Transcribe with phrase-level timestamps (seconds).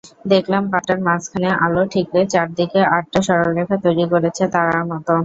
[0.25, 5.13] দেখলাম পাথরটার মাঝখানে আলো ঠিকরে চারদিকে আটটা সরলরেখা তৈরি করেছে, তারার মতো।